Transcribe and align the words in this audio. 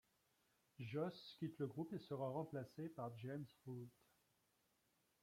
Josh 0.79 1.35
quitte 1.37 1.59
le 1.59 1.67
groupe 1.67 1.93
et 1.93 1.99
sera 1.99 2.27
remplacé 2.27 2.89
par 2.89 3.15
James 3.19 3.45
Root. 3.67 3.85